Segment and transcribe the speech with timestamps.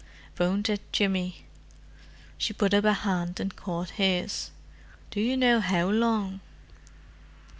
[0.39, 1.45] "Won't it, Jimmy?"
[2.39, 4.49] She put up a hand and caught his.
[5.11, 6.39] "Do you know how long?"